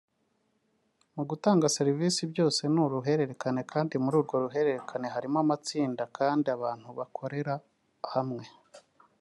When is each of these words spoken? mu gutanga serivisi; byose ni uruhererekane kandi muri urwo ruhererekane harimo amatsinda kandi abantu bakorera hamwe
mu 1.15 1.23
gutanga 1.29 1.73
serivisi; 1.77 2.21
byose 2.31 2.61
ni 2.73 2.79
uruhererekane 2.85 3.61
kandi 3.71 3.93
muri 4.03 4.15
urwo 4.21 4.35
ruhererekane 4.43 5.07
harimo 5.15 5.37
amatsinda 5.43 6.03
kandi 6.17 6.47
abantu 6.57 6.87
bakorera 6.97 7.53
hamwe 8.13 8.45